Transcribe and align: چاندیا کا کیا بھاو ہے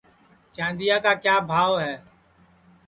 چاندیا 0.55 0.97
کا 1.03 1.13
کیا 1.23 1.35
بھاو 1.49 1.71
ہے 1.83 1.93